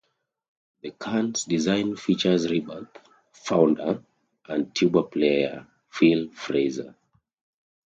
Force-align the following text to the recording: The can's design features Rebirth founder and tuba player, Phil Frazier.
The 0.81 0.93
can's 0.99 1.43
design 1.43 1.95
features 1.95 2.49
Rebirth 2.49 2.87
founder 3.33 4.03
and 4.47 4.73
tuba 4.73 5.03
player, 5.03 5.67
Phil 5.91 6.31
Frazier. 6.31 6.95